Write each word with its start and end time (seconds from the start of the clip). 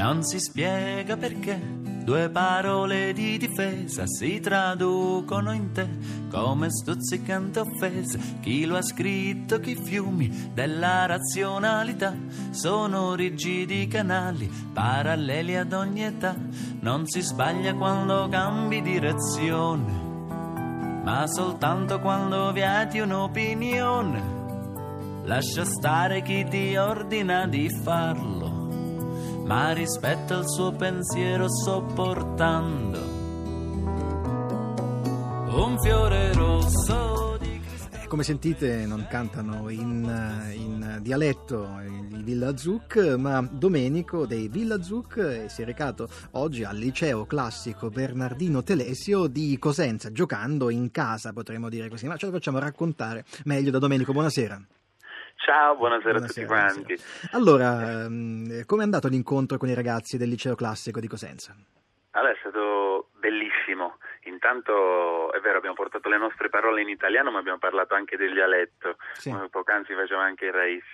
Non 0.00 0.22
si 0.22 0.40
spiega 0.40 1.18
perché 1.18 1.60
due 1.60 2.30
parole 2.30 3.12
di 3.12 3.36
difesa 3.36 4.06
si 4.06 4.40
traducono 4.40 5.52
in 5.52 5.72
te 5.72 5.86
come 6.30 6.70
stuzzicante 6.70 7.60
offese. 7.60 8.18
Chi 8.40 8.64
lo 8.64 8.78
ha 8.78 8.82
scritto, 8.82 9.60
che 9.60 9.72
i 9.72 9.76
fiumi 9.76 10.52
della 10.54 11.04
razionalità 11.04 12.16
sono 12.48 13.14
rigidi 13.14 13.86
canali 13.88 14.50
paralleli 14.72 15.56
ad 15.56 15.74
ogni 15.74 16.04
età. 16.04 16.34
Non 16.80 17.06
si 17.06 17.20
sbaglia 17.20 17.74
quando 17.74 18.26
cambi 18.30 18.80
direzione 18.80 20.08
ma 21.04 21.26
soltanto 21.26 22.00
quando 22.00 22.52
vieti 22.52 23.00
un'opinione. 23.00 24.38
Lascia 25.24 25.64
stare 25.64 26.22
chi 26.22 26.46
ti 26.48 26.76
ordina 26.76 27.46
di 27.46 27.68
farlo, 27.68 28.39
ma 29.50 29.72
rispetta 29.72 30.38
il 30.38 30.48
suo 30.48 30.70
pensiero 30.70 31.50
sopportando 31.50 32.98
un 35.56 35.76
fiore 35.82 36.32
rosso 36.34 37.36
di 37.40 37.58
cristallo. 37.58 38.06
Come 38.06 38.22
sentite 38.22 38.86
non 38.86 39.08
cantano 39.10 39.68
in, 39.70 40.52
in 40.54 40.98
dialetto 41.02 41.68
i 41.82 42.22
Villa 42.22 42.56
Zuc, 42.56 43.16
ma 43.18 43.40
Domenico 43.40 44.24
dei 44.24 44.46
Villa 44.46 44.80
Zuc 44.84 45.46
si 45.48 45.62
è 45.62 45.64
recato 45.64 46.08
oggi 46.32 46.62
al 46.62 46.76
liceo 46.76 47.26
classico 47.26 47.90
Bernardino 47.90 48.62
Telesio 48.62 49.26
di 49.26 49.58
Cosenza, 49.58 50.12
giocando 50.12 50.70
in 50.70 50.92
casa, 50.92 51.32
potremmo 51.32 51.68
dire 51.68 51.88
così, 51.88 52.06
ma 52.06 52.16
ce 52.16 52.26
lo 52.26 52.32
facciamo 52.32 52.60
raccontare 52.60 53.24
meglio 53.46 53.72
da 53.72 53.80
Domenico. 53.80 54.12
Buonasera. 54.12 54.64
Ciao, 55.42 55.74
buonasera, 55.76 56.18
Buonasera, 56.18 56.24
a 56.24 56.26
tutti 56.26 56.44
quanti. 56.44 56.94
buonasera. 56.94 57.36
Allora, 57.36 58.02
ehm, 58.04 58.64
come 58.66 58.82
è 58.82 58.84
andato 58.84 59.08
l'incontro 59.08 59.56
con 59.56 59.68
i 59.68 59.74
ragazzi 59.74 60.16
del 60.18 60.28
liceo 60.28 60.54
classico 60.54 61.00
di 61.00 61.08
Cosenza? 61.08 61.54
Allora, 62.12 62.32
è 62.32 62.36
stato 62.40 63.08
bellissimo. 63.18 63.98
Intanto 64.24 65.32
è 65.32 65.40
vero, 65.40 65.56
abbiamo 65.58 65.74
portato 65.76 66.08
le 66.08 66.18
nostre 66.18 66.50
parole 66.50 66.82
in 66.82 66.88
italiano, 66.88 67.30
ma 67.30 67.38
abbiamo 67.38 67.58
parlato 67.58 67.94
anche 67.94 68.16
del 68.16 68.32
dialetto, 68.34 68.96
Sì. 69.14 69.30
come 69.30 69.48
poc'anzi 69.48 69.94
faceva 69.94 70.22
anche 70.22 70.46
il 70.46 70.52
Raiz. 70.52 70.84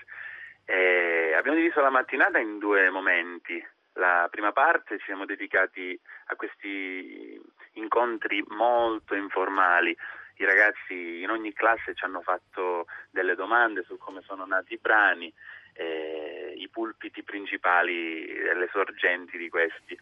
E 0.64 1.34
abbiamo 1.36 1.56
diviso 1.56 1.80
la 1.80 1.90
mattinata 1.90 2.38
in 2.38 2.58
due 2.58 2.88
momenti. 2.90 3.64
La 3.94 4.28
prima 4.30 4.52
parte 4.52 4.98
ci 4.98 5.04
siamo 5.06 5.24
dedicati 5.24 5.98
a 6.26 6.36
questi 6.36 7.40
incontri 7.72 8.44
molto 8.48 9.14
informali. 9.14 9.96
I 10.38 10.44
ragazzi 10.44 11.22
in 11.22 11.30
ogni 11.30 11.52
classe 11.52 11.94
ci 11.94 12.04
hanno 12.04 12.20
fatto 12.20 12.86
delle 13.10 13.34
domande 13.34 13.82
su 13.84 13.96
come 13.96 14.20
sono 14.22 14.44
nati 14.44 14.74
i 14.74 14.78
brani, 14.78 15.32
eh, 15.74 16.52
i 16.56 16.68
pulpiti 16.68 17.22
principali 17.22 18.26
e 18.26 18.54
le 18.54 18.68
sorgenti 18.72 19.38
di 19.38 19.48
questi. 19.48 19.98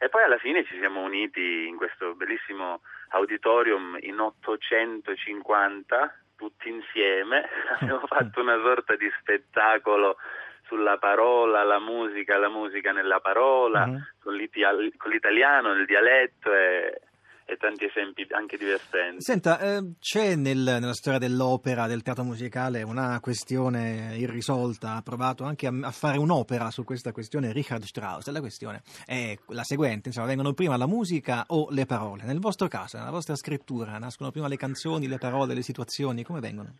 E 0.00 0.08
poi 0.08 0.22
alla 0.22 0.38
fine 0.38 0.64
ci 0.64 0.76
siamo 0.78 1.02
uniti 1.02 1.66
in 1.66 1.76
questo 1.76 2.14
bellissimo 2.14 2.82
auditorium 3.10 3.96
in 4.00 4.20
850, 4.20 6.14
tutti 6.36 6.68
insieme, 6.68 7.48
abbiamo 7.80 8.06
fatto 8.06 8.40
una 8.40 8.58
sorta 8.60 8.94
di 8.96 9.10
spettacolo 9.20 10.16
sulla 10.66 10.98
parola, 10.98 11.62
la 11.64 11.80
musica, 11.80 12.36
la 12.36 12.48
musica 12.50 12.92
nella 12.92 13.20
parola, 13.20 13.86
Mhm. 13.86 14.06
con, 14.20 14.34
l'iti- 14.34 14.60
con 14.98 15.10
l'italiano, 15.10 15.72
il 15.72 15.86
dialetto 15.86 16.54
e, 16.54 17.00
e 17.50 17.56
tanti 17.56 17.86
esempi 17.86 18.26
anche 18.30 18.58
divertenti. 18.58 19.22
Senta, 19.22 19.58
eh, 19.58 19.94
c'è 19.98 20.36
nel- 20.36 20.76
nella 20.78 20.92
storia 20.92 21.18
dell'opera, 21.18 21.86
del 21.86 22.02
teatro 22.02 22.22
musicale, 22.22 22.82
una 22.82 23.18
questione 23.20 24.14
irrisolta. 24.18 24.96
Ha 24.96 25.02
provato 25.02 25.44
anche 25.44 25.66
a, 25.66 25.72
a 25.82 25.90
fare 25.90 26.18
un'opera 26.18 26.70
su 26.70 26.84
questa 26.84 27.10
questione 27.10 27.50
Richard 27.52 27.84
Strauss. 27.84 28.28
La 28.28 28.40
questione 28.40 28.82
è 29.06 29.34
la 29.48 29.64
seguente: 29.64 30.08
insomma, 30.08 30.26
vengono 30.26 30.52
prima 30.52 30.76
la 30.76 30.86
musica 30.86 31.44
o 31.48 31.68
le 31.70 31.86
parole? 31.86 32.24
Nel 32.24 32.38
vostro 32.38 32.68
caso, 32.68 32.98
nella 32.98 33.10
vostra 33.10 33.34
scrittura, 33.34 33.96
nascono 33.96 34.30
prima 34.30 34.46
le 34.46 34.58
canzoni, 34.58 35.08
le 35.08 35.18
parole, 35.18 35.54
le 35.54 35.62
situazioni? 35.62 36.24
Come 36.24 36.40
vengono? 36.40 36.74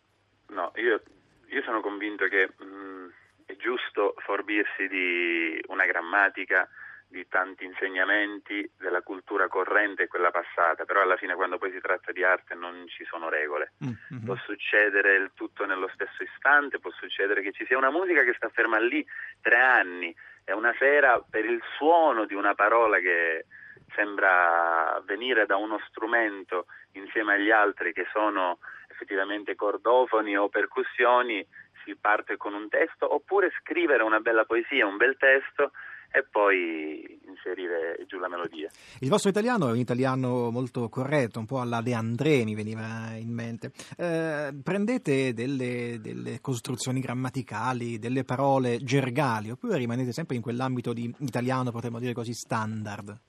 No, 0.49 0.71
io, 0.77 1.01
io 1.47 1.63
sono 1.63 1.81
convinto 1.81 2.27
che 2.27 2.45
mh, 2.47 3.13
è 3.47 3.57
giusto 3.57 4.13
forbirsi 4.19 4.87
di 4.87 5.59
una 5.69 5.87
grammatica, 5.87 6.69
di 7.09 7.27
tanti 7.27 7.65
insegnamenti 7.65 8.71
della 8.77 9.01
cultura 9.01 9.49
corrente 9.49 10.05
e 10.05 10.07
quella 10.09 10.31
passata, 10.31 10.85
però 10.85 11.01
alla 11.01 11.17
fine 11.17 11.35
quando 11.35 11.57
poi 11.57 11.73
si 11.73 11.81
tratta 11.81 12.13
di 12.13 12.23
arte 12.23 12.55
non 12.55 12.87
ci 12.87 13.05
sono 13.05 13.29
regole. 13.31 13.73
Mm, 13.85 13.93
mhm. 14.11 14.25
Può 14.25 14.37
succedere 14.45 15.17
il 15.17 15.31
tutto 15.35 15.65
nello 15.65 15.89
stesso 15.95 16.23
istante, 16.23 16.79
può 16.79 16.91
succedere 16.93 17.43
che 17.43 17.53
ci 17.53 17.65
sia 17.67 17.79
una 17.79 17.91
musica 17.91 18.23
che 18.23 18.35
sta 18.35 18.51
ferma 18.51 18.79
lì 18.79 19.05
tre 19.41 19.57
anni 19.57 20.15
e 20.45 20.53
una 20.53 20.75
sera 20.79 21.23
per 21.29 21.45
il 21.45 21.63
suono 21.77 22.27
di 22.27 22.35
una 22.35 22.55
parola 22.55 22.99
che 22.99 23.47
sembra 23.95 25.03
venire 25.05 25.47
da 25.47 25.57
uno 25.57 25.81
strumento 25.89 26.67
insieme 26.93 27.35
agli 27.35 27.51
altri 27.51 27.93
che 27.93 28.07
sono 28.13 28.59
effettivamente 28.89 29.55
cordofoni 29.55 30.37
o 30.37 30.49
percussioni, 30.49 31.47
si 31.85 31.97
parte 31.97 32.37
con 32.37 32.53
un 32.53 32.69
testo, 32.69 33.13
oppure 33.15 33.51
scrivere 33.61 34.03
una 34.03 34.21
bella 34.21 34.45
poesia, 34.45 34.87
un 34.87 34.97
bel 34.97 35.17
testo 35.17 35.73
e 36.11 36.25
poi 36.29 37.21
inserire 37.27 38.05
giù 38.07 38.19
la 38.19 38.29
melodia. 38.29 38.71
Il 39.01 39.09
vostro 39.09 39.31
italiano 39.31 39.69
è 39.69 39.73
un 39.73 39.79
italiano 39.79 40.51
molto 40.51 40.89
corretto, 40.89 41.39
un 41.39 41.47
po' 41.47 41.61
alla 41.61 41.81
De 41.81 41.95
André 41.95 42.45
mi 42.45 42.55
veniva 42.55 43.15
in 43.15 43.33
mente. 43.33 43.73
Eh, 43.97 44.55
prendete 44.63 45.33
delle, 45.33 45.99
delle 46.01 46.41
costruzioni 46.41 47.01
grammaticali, 47.01 47.99
delle 47.99 48.25
parole 48.25 48.79
gergali, 48.79 49.51
oppure 49.51 49.77
rimanete 49.77 50.13
sempre 50.13 50.37
in 50.37 50.43
quell'ambito 50.43 50.93
di 50.93 51.15
italiano, 51.19 51.71
potremmo 51.71 51.99
dire 51.99 52.13
così, 52.13 52.33
standard? 52.33 53.21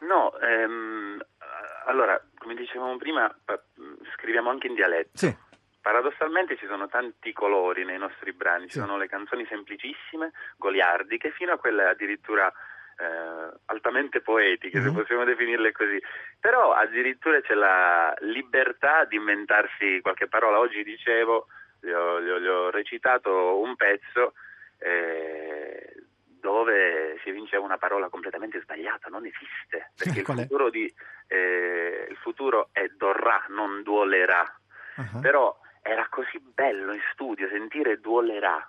No, 0.00 0.38
ehm, 0.38 1.18
allora, 1.86 2.20
come 2.38 2.54
dicevamo 2.54 2.96
prima, 2.96 3.34
scriviamo 4.16 4.50
anche 4.50 4.66
in 4.66 4.74
dialetto. 4.74 5.10
Sì. 5.14 5.36
Paradossalmente 5.86 6.56
ci 6.56 6.66
sono 6.66 6.88
tanti 6.88 7.32
colori 7.32 7.84
nei 7.84 7.96
nostri 7.96 8.32
brani, 8.32 8.64
ci 8.66 8.72
Sì. 8.72 8.78
sono 8.80 8.96
le 8.96 9.06
canzoni 9.06 9.46
semplicissime, 9.46 10.32
goliardiche, 10.56 11.30
fino 11.30 11.52
a 11.52 11.58
quelle 11.58 11.84
addirittura 11.84 12.52
eh, 12.98 13.50
altamente 13.66 14.20
poetiche, 14.20 14.80
se 14.82 14.88
Mhm. 14.88 14.94
possiamo 14.94 15.22
definirle 15.22 15.70
così. 15.70 16.02
Però 16.40 16.72
addirittura 16.72 17.40
c'è 17.40 17.54
la 17.54 18.12
libertà 18.20 19.04
di 19.04 19.14
inventarsi 19.14 20.00
qualche 20.00 20.26
parola. 20.26 20.58
Oggi 20.58 20.82
dicevo, 20.82 21.46
gli 21.80 21.90
ho, 21.90 22.20
gli 22.20 22.30
ho- 22.30 22.40
gli 22.40 22.46
ho 22.48 22.70
recitato 22.70 23.60
un 23.60 23.76
pezzo 23.76 24.32
eh, 24.78 25.92
dove 26.40 27.18
si 27.22 27.28
evinceva 27.28 27.62
una 27.64 27.78
parola 27.78 28.08
completamente 28.08 28.60
sbagliata, 28.60 29.08
non 29.08 29.24
esiste, 29.24 29.92
perché 30.16 30.20
il 30.20 30.26
futuro, 30.26 30.68
di, 30.68 30.92
eh, 31.28 32.06
il 32.10 32.16
futuro 32.16 32.70
è 32.72 32.88
dorrà, 32.88 33.44
non 33.50 33.82
duolerà. 33.84 34.42
Ah. 34.96 35.18
Però 35.20 35.56
era 35.86 36.06
così 36.08 36.40
bello 36.40 36.92
in 36.92 37.00
studio 37.12 37.48
sentire 37.48 38.00
duolerà 38.00 38.68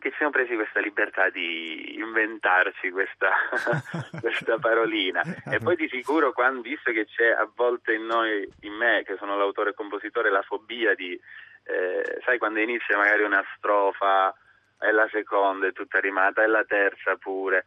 che 0.00 0.10
ci 0.10 0.16
siamo 0.16 0.32
presi 0.32 0.54
questa 0.54 0.80
libertà 0.80 1.28
di 1.28 1.96
inventarci 1.98 2.90
questa, 2.90 3.30
questa 4.18 4.58
parolina. 4.58 5.22
E 5.44 5.58
poi 5.58 5.76
di 5.76 5.88
sicuro, 5.88 6.32
quando, 6.32 6.62
visto 6.62 6.90
che 6.90 7.04
c'è 7.04 7.28
a 7.28 7.46
volte 7.54 7.92
in 7.92 8.06
noi, 8.06 8.48
in 8.62 8.72
me, 8.72 9.02
che 9.04 9.16
sono 9.18 9.36
l'autore 9.36 9.70
e 9.70 9.74
compositore, 9.74 10.30
la 10.30 10.40
fobia 10.40 10.94
di, 10.94 11.12
eh, 11.64 12.18
sai, 12.24 12.38
quando 12.38 12.60
inizia 12.60 12.96
magari 12.96 13.24
una 13.24 13.44
strofa 13.56 14.34
e 14.80 14.90
la 14.90 15.06
seconda 15.12 15.66
è 15.66 15.72
tutta 15.72 16.00
rimata 16.00 16.42
e 16.42 16.46
la 16.46 16.64
terza 16.64 17.16
pure. 17.16 17.66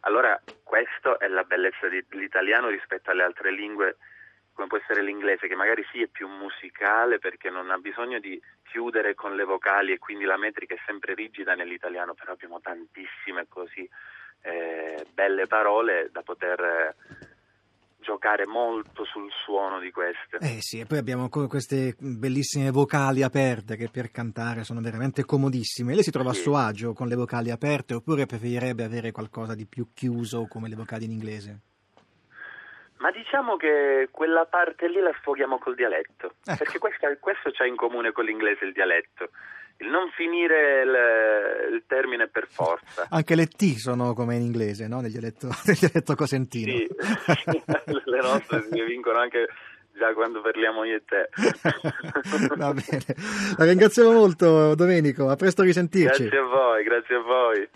Allora, 0.00 0.38
questa 0.62 1.16
è 1.16 1.28
la 1.28 1.44
bellezza 1.44 1.88
dell'italiano 1.88 2.68
rispetto 2.68 3.10
alle 3.10 3.22
altre 3.22 3.50
lingue 3.50 3.96
come 4.52 4.66
può 4.68 4.76
essere 4.78 5.02
l'inglese, 5.02 5.48
che 5.48 5.54
magari 5.54 5.84
sì 5.90 6.02
è 6.02 6.06
più 6.06 6.28
musicale 6.28 7.18
perché 7.18 7.50
non 7.50 7.70
ha 7.70 7.78
bisogno 7.78 8.18
di 8.18 8.40
chiudere 8.64 9.14
con 9.14 9.34
le 9.34 9.44
vocali 9.44 9.92
e 9.92 9.98
quindi 9.98 10.24
la 10.24 10.36
metrica 10.36 10.74
è 10.74 10.78
sempre 10.86 11.14
rigida 11.14 11.54
nell'italiano, 11.54 12.14
però 12.14 12.32
abbiamo 12.32 12.60
tantissime 12.60 13.46
così 13.48 13.88
eh, 14.42 15.06
belle 15.12 15.46
parole 15.46 16.08
da 16.12 16.22
poter 16.22 16.60
eh, 16.60 16.94
giocare 18.00 18.46
molto 18.46 19.04
sul 19.04 19.30
suono 19.44 19.78
di 19.78 19.90
queste. 19.90 20.38
Eh 20.40 20.60
sì, 20.60 20.80
e 20.80 20.86
poi 20.86 20.98
abbiamo 20.98 21.28
queste 21.28 21.94
bellissime 21.98 22.70
vocali 22.70 23.22
aperte 23.22 23.76
che 23.76 23.88
per 23.90 24.10
cantare 24.10 24.64
sono 24.64 24.80
veramente 24.80 25.24
comodissime. 25.24 25.94
Lei 25.94 26.02
si 26.02 26.10
trova 26.10 26.30
a 26.30 26.34
Sì. 26.34 26.42
suo 26.42 26.56
agio 26.56 26.92
con 26.92 27.08
le 27.08 27.14
vocali 27.14 27.50
aperte 27.50 27.94
oppure 27.94 28.26
preferirebbe 28.26 28.84
avere 28.84 29.12
qualcosa 29.12 29.54
di 29.54 29.66
più 29.66 29.92
chiuso 29.94 30.46
come 30.46 30.68
le 30.68 30.76
vocali 30.76 31.04
in 31.04 31.12
inglese? 31.12 31.60
Ma 33.00 33.10
diciamo 33.10 33.56
che 33.56 34.08
quella 34.10 34.44
parte 34.44 34.86
lì 34.88 35.00
la 35.00 35.12
sfoghiamo 35.20 35.58
col 35.58 35.74
dialetto, 35.74 36.34
Ecco. 36.44 36.56
perché 36.58 36.78
questa- 36.78 37.16
questo 37.18 37.50
c'ha 37.52 37.64
in 37.66 37.74
comune 37.76 38.12
con 38.12 38.24
l'inglese 38.24 38.64
il 38.66 38.72
dialetto. 38.72 39.30
Il 39.78 39.88
non 39.88 40.10
finire 40.10 40.82
il, 40.82 41.74
il 41.76 41.84
termine 41.86 42.28
per 42.28 42.46
forza. 42.46 43.06
Anche 43.10 43.34
le 43.34 43.46
T 43.46 43.76
sono 43.76 44.12
come 44.12 44.36
in 44.36 44.42
inglese, 44.42 44.86
no? 44.86 45.00
Nel 45.00 45.10
dialetto, 45.10 45.48
nel 45.64 45.76
dialetto 45.76 46.14
cosentino. 46.14 46.70
Sì, 46.76 46.86
le 48.04 48.20
nostre 48.20 48.62
si 48.70 48.82
vincono 48.82 49.18
anche 49.18 49.46
già 49.96 50.12
quando 50.12 50.42
parliamo 50.42 50.84
io 50.84 50.96
e 50.96 51.02
te. 51.06 51.28
Va 52.56 52.74
bene. 52.74 53.04
La 53.56 53.64
ringraziamo 53.64 54.12
molto, 54.12 54.74
Domenico. 54.74 55.30
A 55.30 55.36
presto 55.36 55.62
risentirci. 55.62 56.24
Grazie 56.24 56.38
a 56.38 56.44
voi, 56.44 56.84
grazie 56.84 57.14
a 57.16 57.20
voi. 57.20 57.68